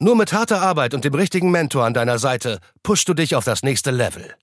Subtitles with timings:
[0.00, 3.44] Nur mit harter Arbeit und dem richtigen Mentor an deiner Seite pushst du dich auf
[3.44, 4.34] das nächste Level.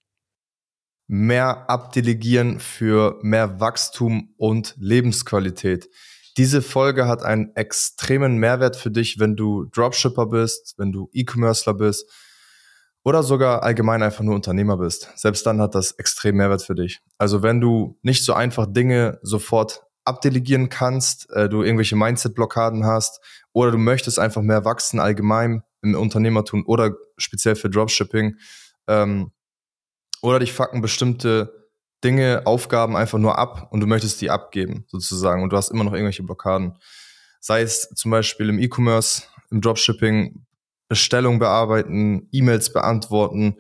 [1.08, 5.90] Mehr abdelegieren für mehr Wachstum und Lebensqualität.
[6.38, 11.74] Diese Folge hat einen extremen Mehrwert für dich, wenn du Dropshipper bist, wenn du E-Commercer
[11.74, 12.10] bist
[13.04, 15.10] oder sogar allgemein einfach nur Unternehmer bist.
[15.16, 17.02] Selbst dann hat das extrem Mehrwert für dich.
[17.18, 23.22] Also wenn du nicht so einfach Dinge sofort abdelegieren kannst, äh, du irgendwelche Mindset-Blockaden hast
[23.54, 28.38] oder du möchtest einfach mehr wachsen allgemein im Unternehmertum oder speziell für Dropshipping
[28.88, 29.32] ähm,
[30.22, 31.68] oder dich fucken bestimmte
[32.04, 35.84] Dinge, Aufgaben einfach nur ab und du möchtest die abgeben sozusagen und du hast immer
[35.84, 36.78] noch irgendwelche Blockaden.
[37.40, 40.46] Sei es zum Beispiel im E-Commerce, im Dropshipping,
[40.88, 43.58] Bestellung bearbeiten, E-Mails beantworten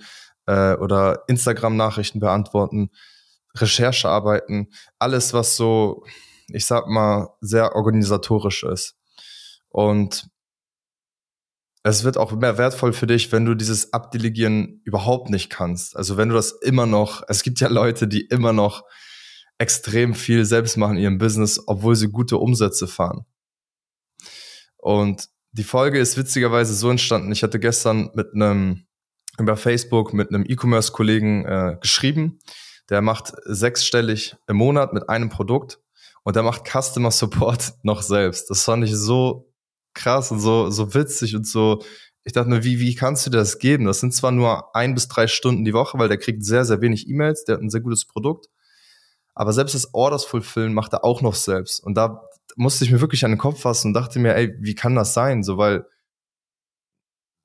[0.47, 2.89] äh, oder Instagram-Nachrichten beantworten,
[3.55, 6.03] Recherchearbeiten, alles, was so
[6.53, 8.95] ich sag mal, sehr organisatorisch ist.
[9.69, 10.29] Und
[11.83, 15.95] es wird auch mehr wertvoll für dich, wenn du dieses Abdelegieren überhaupt nicht kannst.
[15.95, 18.83] Also wenn du das immer noch, es gibt ja Leute, die immer noch
[19.57, 23.25] extrem viel selbst machen in ihrem Business, obwohl sie gute Umsätze fahren.
[24.77, 27.31] Und die Folge ist witzigerweise so entstanden.
[27.31, 28.85] Ich hatte gestern mit einem
[29.37, 32.39] über Facebook mit einem E-Commerce-Kollegen äh, geschrieben.
[32.89, 35.79] Der macht sechsstellig im Monat mit einem Produkt
[36.23, 38.49] und der macht Customer Support noch selbst.
[38.49, 39.51] Das fand ich so
[39.93, 41.81] krass und so, so witzig und so.
[42.23, 43.85] Ich dachte mir, wie, wie kannst du das geben?
[43.85, 46.81] Das sind zwar nur ein bis drei Stunden die Woche, weil der kriegt sehr, sehr
[46.81, 48.47] wenig E-Mails, der hat ein sehr gutes Produkt.
[49.33, 51.83] Aber selbst das Orders fulfillen macht er auch noch selbst.
[51.83, 52.21] Und da
[52.55, 55.13] musste ich mir wirklich an den Kopf fassen und dachte mir, ey, wie kann das
[55.13, 55.43] sein?
[55.43, 55.85] So, weil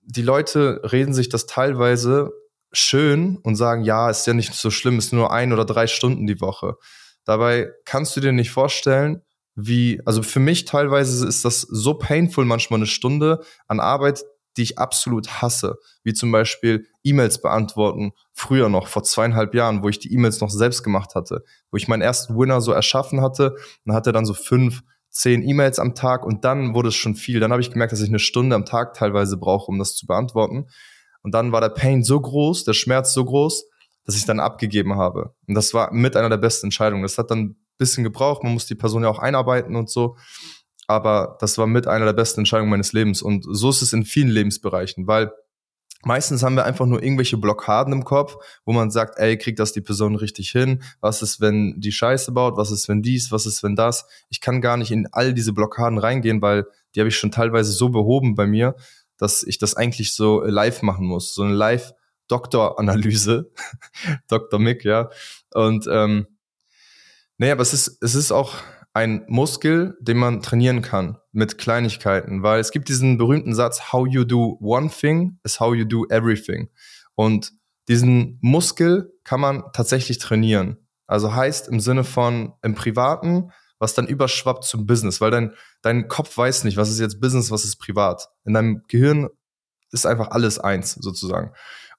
[0.03, 2.33] die Leute reden sich das teilweise
[2.73, 6.27] schön und sagen, ja, ist ja nicht so schlimm, ist nur ein oder drei Stunden
[6.27, 6.77] die Woche.
[7.27, 9.21] Dabei kannst du dir nicht vorstellen,
[9.55, 14.25] wie, also für mich teilweise ist das so painful manchmal eine Stunde an Arbeit,
[14.57, 19.89] die ich absolut hasse, wie zum Beispiel E-Mails beantworten, früher noch, vor zweieinhalb Jahren, wo
[19.89, 23.57] ich die E-Mails noch selbst gemacht hatte, wo ich meinen ersten Winner so erschaffen hatte,
[23.85, 27.41] dann hatte dann so fünf, zehn E-Mails am Tag und dann wurde es schon viel.
[27.41, 30.07] Dann habe ich gemerkt, dass ich eine Stunde am Tag teilweise brauche, um das zu
[30.07, 30.67] beantworten.
[31.23, 33.67] Und dann war der Pain so groß, der Schmerz so groß,
[34.07, 35.35] dass ich dann abgegeben habe.
[35.47, 37.03] Und das war mit einer der besten Entscheidungen.
[37.03, 40.17] Das hat dann ein bisschen gebraucht, man muss die Person ja auch einarbeiten und so.
[40.87, 43.21] Aber das war mit einer der besten Entscheidungen meines Lebens.
[43.21, 45.33] Und so ist es in vielen Lebensbereichen, weil
[46.05, 49.73] meistens haben wir einfach nur irgendwelche Blockaden im Kopf, wo man sagt, ey, kriegt das
[49.73, 50.85] die Person richtig hin?
[51.01, 52.57] Was ist, wenn die Scheiße baut?
[52.57, 53.33] Was ist, wenn dies?
[53.33, 54.07] Was ist, wenn das?
[54.31, 57.73] Ich kann gar nicht in all diese Blockaden reingehen, weil die habe ich schon teilweise
[57.73, 58.77] so behoben bei mir,
[59.19, 61.35] dass ich das eigentlich so live machen muss.
[61.35, 61.93] So eine live
[62.29, 63.51] Doktoranalyse,
[64.29, 64.59] Dr.
[64.59, 65.11] Mick, ja.
[65.53, 66.27] Und ähm,
[67.39, 68.55] nee, aber es ist, es ist auch
[68.93, 74.07] ein Muskel, den man trainieren kann mit Kleinigkeiten, weil es gibt diesen berühmten Satz, how
[74.09, 76.71] you do one thing is how you do everything.
[77.15, 77.53] Und
[77.89, 80.79] diesen Muskel kann man tatsächlich trainieren.
[81.07, 86.09] Also heißt im Sinne von im Privaten, was dann überschwappt zum Business, weil dein, dein
[86.09, 88.29] Kopf weiß nicht, was ist jetzt Business, was ist privat.
[88.45, 89.29] In deinem Gehirn
[89.93, 91.53] ist einfach alles eins sozusagen.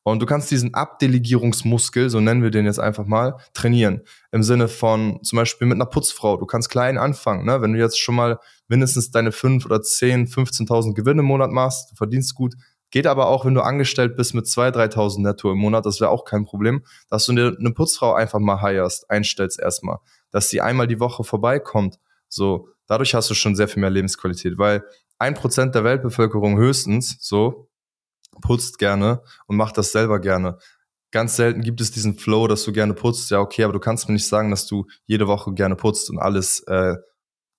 [0.08, 4.04] Und du kannst diesen Abdelegierungsmuskel, so nennen wir den jetzt einfach mal, trainieren.
[4.32, 6.38] Im Sinne von zum Beispiel mit einer Putzfrau.
[6.38, 7.46] Du kannst klein anfangen.
[7.46, 7.62] Ne?
[7.62, 11.92] Wenn du jetzt schon mal mindestens deine 5 oder 10, 15.000 Gewinne im Monat machst,
[11.92, 12.56] du verdienst gut,
[12.90, 16.10] Geht aber auch, wenn du angestellt bist mit 2.000, 3.000 netto im Monat, das wäre
[16.10, 19.98] auch kein Problem, dass du dir eine Putzfrau einfach mal heierst, einstellst erstmal,
[20.32, 22.00] dass sie einmal die Woche vorbeikommt.
[22.30, 24.86] So, dadurch hast du schon sehr viel mehr Lebensqualität, weil
[25.20, 27.67] ein Prozent der Weltbevölkerung höchstens, so,
[28.42, 30.58] putzt gerne und macht das selber gerne.
[31.12, 33.32] Ganz selten gibt es diesen Flow, dass du gerne putzt.
[33.32, 36.20] Ja, okay, aber du kannst mir nicht sagen, dass du jede Woche gerne putzt und
[36.20, 36.96] alles äh,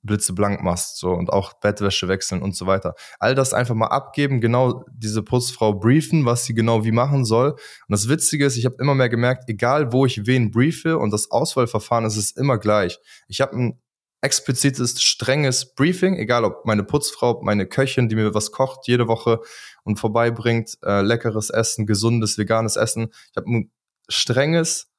[0.03, 2.95] blitzeblank machst so und auch Bettwäsche wechseln und so weiter.
[3.19, 7.53] All das einfach mal abgeben, genau diese Putzfrau briefen, was sie genau wie machen soll.
[7.53, 7.59] Und
[7.89, 11.31] das Witzige ist, ich habe immer mehr gemerkt, egal wo ich wen briefe und das
[11.31, 12.99] Auswahlverfahren ist es immer gleich.
[13.29, 13.83] Ich habe ein
[14.21, 19.41] explizites, strenges Briefing, egal ob meine Putzfrau, meine Köchin, die mir was kocht jede Woche
[19.85, 23.13] und vorbeibringt, äh, leckeres Essen, gesundes, veganes Essen.
[23.31, 23.71] Ich habe ein
[24.09, 24.91] strenges,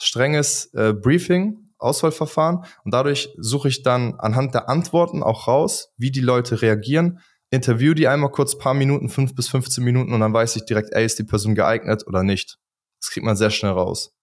[0.00, 6.10] strenges äh, Briefing, Auswahlverfahren und dadurch suche ich dann anhand der Antworten auch raus, wie
[6.10, 7.20] die Leute reagieren,
[7.50, 10.92] interview die einmal kurz paar Minuten, fünf bis 15 Minuten und dann weiß ich direkt,
[10.92, 12.58] ey, ist die Person geeignet oder nicht.
[13.00, 14.17] Das kriegt man sehr schnell raus.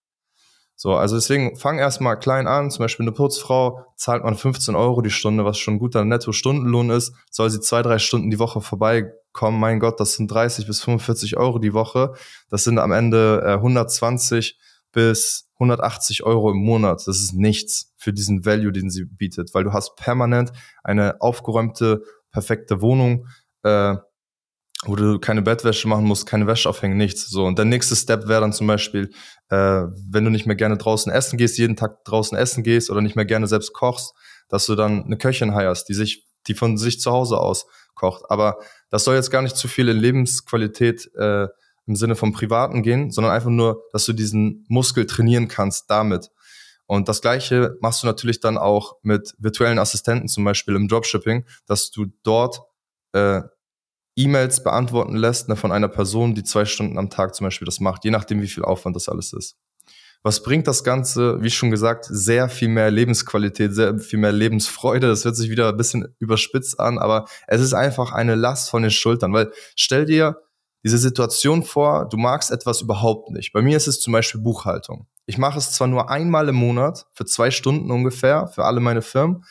[0.75, 2.69] So, also deswegen fang erstmal klein an.
[2.69, 6.89] Zum Beispiel eine Putzfrau zahlt man 15 Euro die Stunde, was schon ein guter Netto-Stundenlohn
[6.89, 7.13] ist.
[7.31, 11.38] Soll sie zwei, drei Stunden die Woche vorbeikommen, mein Gott, das sind 30 bis 45
[11.38, 12.13] Euro die Woche.
[12.50, 14.57] Das sind am Ende äh, 120
[14.92, 17.07] bis 180 Euro im Monat.
[17.07, 20.51] Das ist nichts für diesen Value, den sie bietet, weil du hast permanent
[20.83, 23.27] eine aufgeräumte, perfekte Wohnung,
[23.63, 23.95] äh,
[24.86, 27.30] wo du keine Bettwäsche machen musst, keine Wäsche aufhängen, nichts.
[27.30, 29.12] So und der nächste Step wäre dann zum Beispiel,
[29.50, 33.02] äh, wenn du nicht mehr gerne draußen essen gehst, jeden Tag draußen essen gehst oder
[33.02, 34.14] nicht mehr gerne selbst kochst,
[34.48, 37.66] dass du dann eine Köchin heierst, die sich, die von sich zu Hause aus
[37.96, 38.24] kocht.
[38.30, 38.58] Aber
[38.90, 41.48] das soll jetzt gar nicht zu viel in Lebensqualität äh,
[41.88, 46.32] im Sinne vom Privaten gehen, sondern einfach nur, dass du diesen Muskel trainieren kannst damit.
[46.88, 51.46] Und das Gleiche machst du natürlich dann auch mit virtuellen Assistenten, zum Beispiel im Dropshipping,
[51.66, 52.62] dass du dort
[53.14, 53.42] äh,
[54.16, 57.80] E-Mails beantworten lässt ne, von einer Person, die zwei Stunden am Tag zum Beispiel das
[57.80, 59.58] macht, je nachdem, wie viel Aufwand das alles ist.
[60.24, 61.42] Was bringt das Ganze?
[61.44, 65.08] Wie schon gesagt, sehr viel mehr Lebensqualität, sehr viel mehr Lebensfreude.
[65.08, 68.82] Das hört sich wieder ein bisschen überspitzt an, aber es ist einfach eine Last von
[68.82, 70.42] den Schultern, weil stell dir
[70.84, 73.54] diese Situation vor, du magst etwas überhaupt nicht.
[73.54, 75.08] Bei mir ist es zum Beispiel Buchhaltung.
[75.28, 79.04] Ich mache es zwar nur einmal im Monat, für zwei Stunden ungefähr, für alle meine
[79.04, 79.44] Firmen,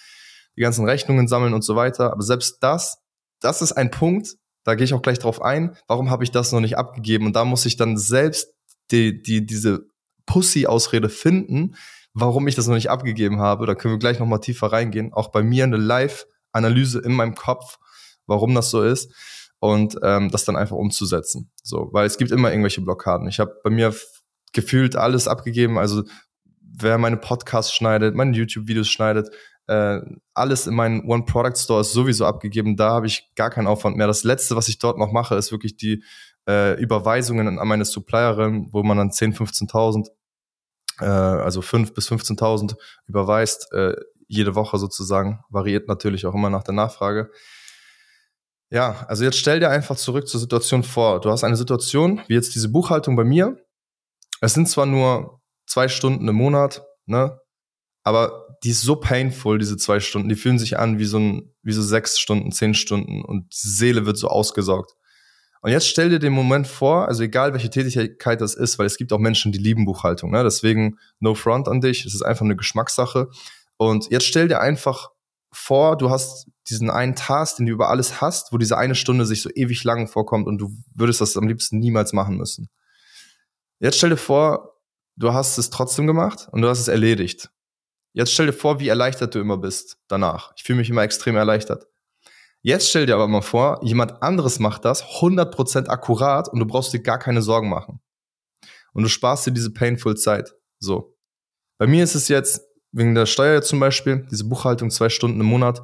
[0.57, 2.99] die ganzen Rechnungen sammeln und so weiter, aber selbst das,
[3.41, 6.53] das ist ein Punkt, da gehe ich auch gleich drauf ein, warum habe ich das
[6.53, 7.27] noch nicht abgegeben?
[7.27, 8.55] Und da muss ich dann selbst
[8.91, 9.87] die, die, diese
[10.27, 11.77] Pussy-Ausrede finden,
[12.15, 13.67] warum ich das noch nicht abgegeben habe.
[13.67, 15.13] Da können wir gleich nochmal tiefer reingehen.
[15.13, 17.79] Auch bei mir eine Live-Analyse in meinem Kopf,
[18.27, 19.13] warum das so ist
[19.59, 21.51] und ähm, das dann einfach umzusetzen.
[21.63, 23.29] So, weil es gibt immer irgendwelche Blockaden.
[23.29, 23.95] Ich habe bei mir
[24.53, 25.79] gefühlt alles abgegeben.
[25.79, 26.05] Also
[26.61, 29.31] wer meine Podcasts schneidet, meine YouTube-Videos schneidet,
[29.67, 30.01] äh,
[30.35, 32.77] alles in meinen One Product Store ist sowieso abgegeben.
[32.77, 34.07] Da habe ich gar keinen Aufwand mehr.
[34.07, 36.03] Das letzte, was ich dort noch mache, ist wirklich die
[36.49, 40.09] äh, Überweisungen an meine Supplierin, wo man dann 10, 15.000,
[41.01, 42.77] äh, also 5 bis 15.000
[43.07, 43.95] überweist, äh,
[44.29, 45.41] jede Woche sozusagen.
[45.49, 47.31] Variiert natürlich auch immer nach der Nachfrage.
[48.71, 51.21] Ja, also jetzt stell dir einfach zurück zur Situation vor.
[51.21, 53.57] Du hast eine Situation, wie jetzt diese Buchhaltung bei mir.
[54.41, 57.39] Es sind zwar nur zwei Stunden im Monat, ne?
[58.05, 60.29] Aber die ist so painful, diese zwei Stunden.
[60.29, 63.69] Die fühlen sich an wie so, ein, wie so sechs Stunden, zehn Stunden und die
[63.69, 64.95] Seele wird so ausgesaugt.
[65.63, 68.99] Und jetzt stell dir den Moment vor, also egal welche Tätigkeit das ist, weil es
[68.99, 70.45] gibt auch Menschen, die lieben Buchhaltung, ne?
[70.45, 72.05] Deswegen no front an dich.
[72.05, 73.31] Es ist einfach eine Geschmackssache.
[73.79, 75.09] Und jetzt stell dir einfach
[75.51, 79.25] vor, du hast diesen einen Task, den du über alles hast, wo diese eine Stunde
[79.25, 82.69] sich so ewig lang vorkommt und du würdest das am liebsten niemals machen müssen.
[83.81, 84.81] Jetzt stell dir vor,
[85.17, 87.51] du hast es trotzdem gemacht und du hast es erledigt.
[88.15, 90.53] Jetzt stell dir vor, wie erleichtert du immer bist danach.
[90.57, 91.89] Ich fühle mich immer extrem erleichtert.
[92.63, 96.93] Jetzt stell dir aber mal vor, jemand anderes macht das 100% akkurat und du brauchst
[96.93, 98.01] dir gar keine Sorgen machen.
[98.93, 100.55] Und du sparst dir diese painful Zeit.
[100.79, 101.17] So.
[101.77, 102.63] Bei mir ist es jetzt,
[102.93, 105.83] wegen der Steuer zum Beispiel, diese Buchhaltung zwei Stunden im Monat,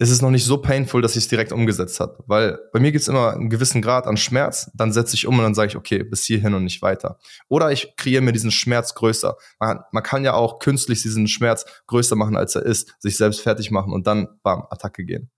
[0.00, 2.24] ist es noch nicht so painful, dass ich es direkt umgesetzt habe.
[2.26, 5.36] Weil bei mir gibt es immer einen gewissen Grad an Schmerz, dann setze ich um
[5.36, 7.18] und dann sage ich, okay, bis hierhin und nicht weiter.
[7.48, 9.36] Oder ich kreiere mir diesen Schmerz größer.
[9.58, 13.42] Man, man kann ja auch künstlich diesen Schmerz größer machen, als er ist, sich selbst
[13.42, 15.30] fertig machen und dann, bam, Attacke gehen.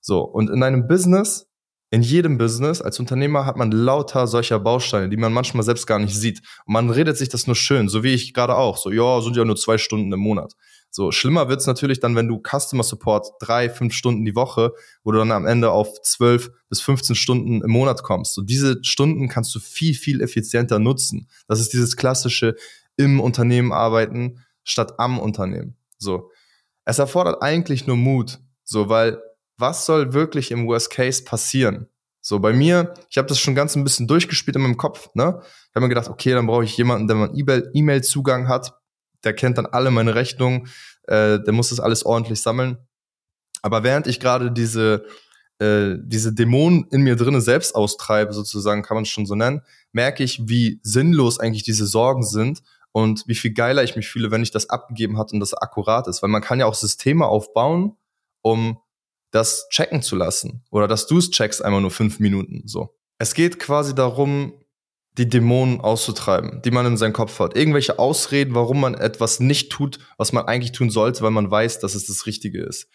[0.00, 1.46] So, und in einem Business
[1.90, 6.00] in jedem Business als Unternehmer hat man lauter solcher Bausteine, die man manchmal selbst gar
[6.00, 6.42] nicht sieht.
[6.66, 8.76] Und man redet sich das nur schön, so wie ich gerade auch.
[8.76, 10.54] So, ja, sind ja nur zwei Stunden im Monat.
[10.96, 15.10] So, schlimmer wird's natürlich dann, wenn du Customer Support drei, fünf Stunden die Woche, wo
[15.10, 18.34] du dann am Ende auf zwölf bis 15 Stunden im Monat kommst.
[18.34, 21.28] So, diese Stunden kannst du viel, viel effizienter nutzen.
[21.48, 22.54] Das ist dieses klassische
[22.96, 25.76] im Unternehmen arbeiten statt am Unternehmen.
[25.98, 26.30] So.
[26.84, 28.38] Es erfordert eigentlich nur Mut.
[28.62, 29.20] So, weil
[29.56, 31.88] was soll wirklich im Worst Case passieren?
[32.20, 35.10] So bei mir, ich habe das schon ganz ein bisschen durchgespielt in meinem Kopf.
[35.14, 35.40] Ne?
[35.42, 38.74] Ich habe mir gedacht, okay, dann brauche ich jemanden, der mal E-Mail-Zugang hat,
[39.24, 40.68] der kennt dann alle meine Rechnungen,
[41.04, 42.78] äh, der muss das alles ordentlich sammeln.
[43.62, 45.04] Aber während ich gerade diese
[45.58, 49.62] äh, diese Dämonen in mir drinnen selbst austreibe, sozusagen, kann man es schon so nennen,
[49.92, 52.62] merke ich, wie sinnlos eigentlich diese Sorgen sind
[52.92, 56.08] und wie viel geiler ich mich fühle, wenn ich das abgegeben hat und das akkurat
[56.08, 56.22] ist.
[56.22, 57.96] Weil man kann ja auch Systeme aufbauen,
[58.42, 58.78] um
[59.30, 62.94] das checken zu lassen oder dass du es checkst einmal nur fünf Minuten so.
[63.18, 64.54] Es geht quasi darum,
[65.16, 67.56] die Dämonen auszutreiben, die man in seinem Kopf hat.
[67.56, 71.78] Irgendwelche Ausreden, warum man etwas nicht tut, was man eigentlich tun sollte, weil man weiß,
[71.78, 72.88] dass es das Richtige ist.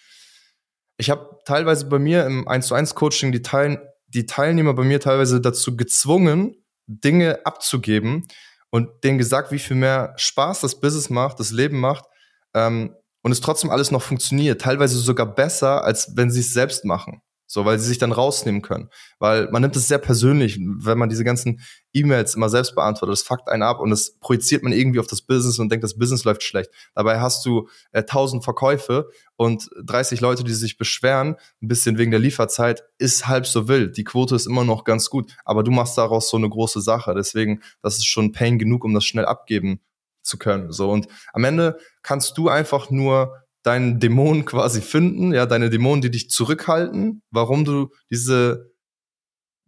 [0.98, 4.84] Ich habe teilweise bei mir im 1 zu 1 Coaching die, Teil die Teilnehmer bei
[4.84, 6.56] mir teilweise dazu gezwungen,
[6.88, 8.28] Dinge abzugeben
[8.70, 12.06] und denen gesagt, wie viel mehr Spaß das Business macht, das Leben macht,
[12.54, 16.86] ähm, und es trotzdem alles noch funktioniert, teilweise sogar besser, als wenn sie es selbst
[16.86, 17.22] machen.
[17.52, 18.90] So, weil sie sich dann rausnehmen können.
[19.18, 21.62] Weil man nimmt es sehr persönlich, wenn man diese ganzen
[21.94, 23.14] E-Mails immer selbst beantwortet.
[23.14, 25.98] Das fuckt einen ab und das projiziert man irgendwie auf das Business und denkt, das
[25.98, 26.70] Business läuft schlecht.
[26.94, 32.12] Dabei hast du äh, 1000 Verkäufe und 30 Leute, die sich beschweren, ein bisschen wegen
[32.12, 33.98] der Lieferzeit, ist halb so wild.
[33.98, 37.16] Die Quote ist immer noch ganz gut, aber du machst daraus so eine große Sache.
[37.16, 39.80] Deswegen, das ist schon Pain genug, um das schnell abgeben
[40.22, 40.72] zu können.
[40.72, 46.02] So und am Ende kannst du einfach nur deinen Dämonen quasi finden, ja, deine Dämonen,
[46.02, 48.72] die dich zurückhalten, warum du diese,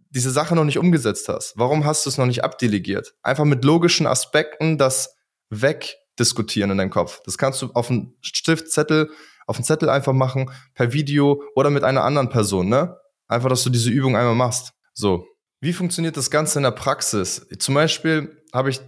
[0.09, 1.53] diese Sache noch nicht umgesetzt hast.
[1.57, 3.13] Warum hast du es noch nicht abdelegiert?
[3.21, 5.15] Einfach mit logischen Aspekten das
[5.49, 7.21] wegdiskutieren in deinem Kopf.
[7.25, 9.09] Das kannst du auf einen Stiftzettel,
[9.45, 12.97] auf einen Zettel einfach machen, per Video oder mit einer anderen Person, ne?
[13.27, 14.73] Einfach, dass du diese Übung einmal machst.
[14.93, 15.25] So.
[15.61, 17.47] Wie funktioniert das Ganze in der Praxis?
[17.59, 18.81] Zum Beispiel habe ich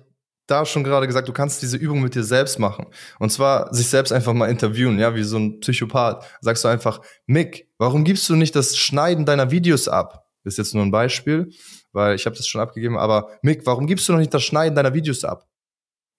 [0.48, 2.88] da schon gerade gesagt, du kannst diese Übung mit dir selbst machen.
[3.20, 6.26] Und zwar sich selbst einfach mal interviewen, ja, wie so ein Psychopath.
[6.42, 10.28] Sagst du einfach, Mick, warum gibst du nicht das Schneiden deiner Videos ab?
[10.44, 11.50] Ist jetzt nur ein Beispiel,
[11.94, 14.76] weil ich habe das schon abgegeben, aber Mick, warum gibst du noch nicht das Schneiden
[14.76, 15.48] deiner Videos ab?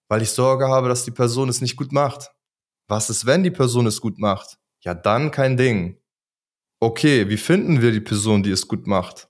[0.09, 2.31] Weil ich Sorge habe, dass die Person es nicht gut macht.
[2.89, 4.57] Was ist, wenn die Person es gut macht?
[4.81, 5.99] Ja, dann kein Ding.
[6.81, 9.29] Okay, wie finden wir die Person, die es gut macht?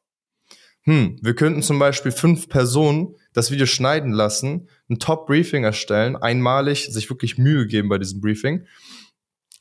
[0.82, 6.86] Hm, wir könnten zum Beispiel fünf Personen das Video schneiden lassen, ein Top-Briefing erstellen, einmalig
[6.90, 8.66] sich wirklich Mühe geben bei diesem Briefing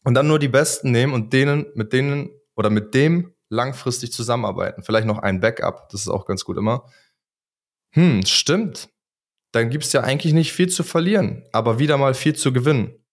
[0.05, 4.83] und dann nur die Besten nehmen und denen, mit denen oder mit dem langfristig zusammenarbeiten.
[4.83, 6.85] Vielleicht noch ein Backup, das ist auch ganz gut immer.
[7.91, 8.89] Hm, stimmt.
[9.51, 13.03] Dann gibt's ja eigentlich nicht viel zu verlieren, aber wieder mal viel zu gewinnen.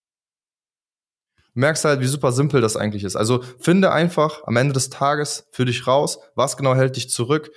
[1.54, 3.16] Du merkst halt, wie super simpel das eigentlich ist.
[3.16, 7.50] Also finde einfach am Ende des Tages für dich raus, was genau hält dich zurück,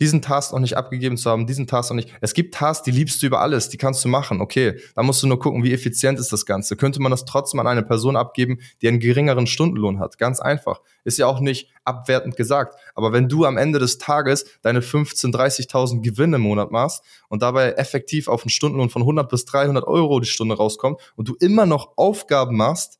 [0.00, 2.08] diesen Task noch nicht abgegeben zu haben, diesen Task noch nicht.
[2.20, 4.40] Es gibt Tasks, die liebst du über alles, die kannst du machen.
[4.40, 6.76] Okay, da musst du nur gucken, wie effizient ist das Ganze.
[6.76, 10.16] Könnte man das trotzdem an eine Person abgeben, die einen geringeren Stundenlohn hat?
[10.18, 10.80] Ganz einfach.
[11.04, 12.76] Ist ja auch nicht abwertend gesagt.
[12.94, 17.42] Aber wenn du am Ende des Tages deine 15, 30.000 Gewinne im Monat machst und
[17.42, 21.36] dabei effektiv auf einen Stundenlohn von 100 bis 300 Euro die Stunde rauskommt und du
[21.40, 22.98] immer noch Aufgaben machst,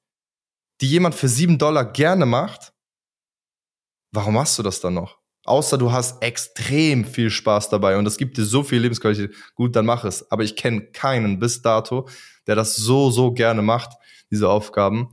[0.80, 2.72] die jemand für 7 Dollar gerne macht,
[4.12, 5.19] warum machst du das dann noch?
[5.44, 9.74] Außer du hast extrem viel Spaß dabei und es gibt dir so viel Lebensqualität, gut,
[9.74, 10.30] dann mach es.
[10.30, 12.08] Aber ich kenne keinen bis dato,
[12.46, 13.92] der das so, so gerne macht,
[14.30, 15.10] diese Aufgaben.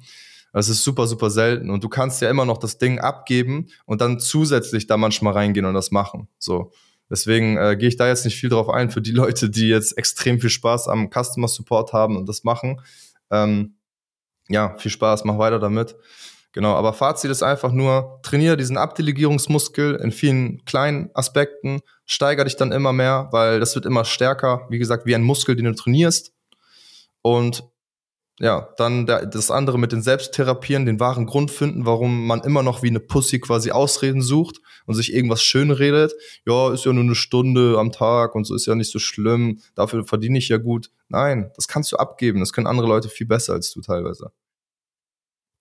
[0.54, 1.70] Das ist super, super selten.
[1.70, 5.66] Und du kannst ja immer noch das Ding abgeben und dann zusätzlich da manchmal reingehen
[5.66, 6.28] und das machen.
[6.40, 6.72] So.
[7.10, 9.98] Deswegen äh, gehe ich da jetzt nicht viel drauf ein für die Leute, die jetzt
[9.98, 12.82] extrem viel Spaß am Customer Support haben und das machen.
[13.32, 13.76] Ähm,
[14.50, 15.96] ja, viel Spaß, mach weiter damit.
[16.54, 22.56] Genau, aber Fazit ist einfach nur, trainiere diesen Abdelegierungsmuskel in vielen kleinen Aspekten, steiger dich
[22.56, 25.76] dann immer mehr, weil das wird immer stärker, wie gesagt, wie ein Muskel, den du
[25.76, 26.34] trainierst.
[27.22, 27.64] Und
[28.40, 32.84] ja, dann das andere mit den Selbsttherapien, den wahren Grund finden, warum man immer noch
[32.84, 36.14] wie eine Pussy quasi Ausreden sucht und sich irgendwas schön redet.
[36.46, 39.60] Ja, ist ja nur eine Stunde am Tag und so ist ja nicht so schlimm.
[39.74, 40.92] Dafür verdiene ich ja gut.
[41.10, 42.40] Nein, das kannst du abgeben.
[42.40, 44.32] Das können andere Leute viel besser als du teilweise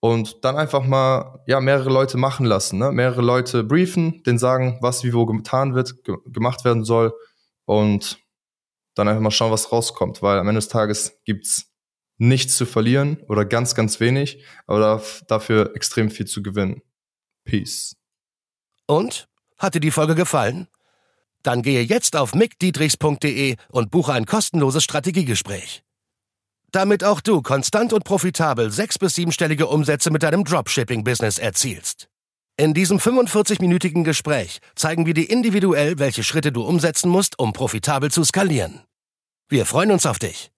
[0.07, 2.93] und dann einfach mal ja mehrere Leute machen lassen, ne?
[2.93, 7.13] mehrere Leute briefen, denen sagen, was wie wo getan wird, ge gemacht werden soll
[7.65, 8.19] und
[8.95, 11.67] dann einfach mal schauen, was rauskommt, weil am Ende des Tages gibt's
[12.19, 16.83] nichts zu verlieren oder ganz ganz wenig, aber dafür extrem viel zu gewinnen.
[17.45, 17.97] Peace.
[18.87, 20.69] Und hat dir die Folge gefallen?
[21.43, 25.86] Dann gehe jetzt auf mickdietrichs.de und buche ein kostenloses Strategiegespräch
[26.77, 32.07] damit auch du konstant und profitabel sechs- bis siebenstellige Umsätze mit deinem Dropshipping-Business erzielst.
[32.59, 38.11] In diesem 45-minütigen Gespräch zeigen wir dir individuell, welche Schritte du umsetzen musst, um profitabel
[38.11, 38.83] zu skalieren.
[39.49, 40.51] Wir freuen uns auf dich.